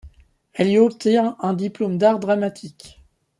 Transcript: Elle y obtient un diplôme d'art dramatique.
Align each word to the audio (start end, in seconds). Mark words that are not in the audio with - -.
Elle 0.53 0.69
y 0.71 0.79
obtient 0.79 1.35
un 1.41 1.53
diplôme 1.53 1.99
d'art 1.99 2.17
dramatique. 2.17 3.03